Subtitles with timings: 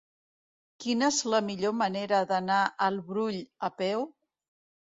[0.85, 2.59] Quina és la millor manera d'anar
[2.89, 4.09] al Brull a peu?